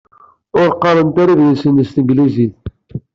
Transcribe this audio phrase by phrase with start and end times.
[0.59, 2.57] Ur qqarent idlisen s tanglizit.